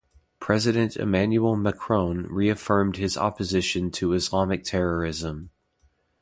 President 0.39 0.95
Emmanuel 0.95 1.55
Macron 1.55 2.25
reaffirmed 2.27 2.97
his 2.97 3.15
opposition 3.15 3.91
to 3.91 4.13
Islamic 4.13 4.63
terrorism. 4.63 5.51